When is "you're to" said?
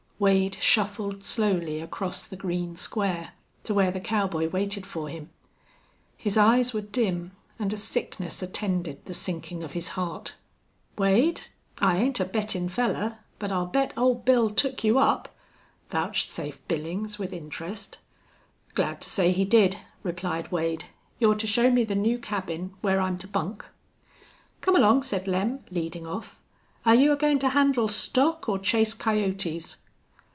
21.17-21.47